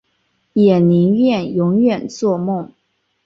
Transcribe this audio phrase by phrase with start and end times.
[0.53, 2.73] 也宁愿永远作梦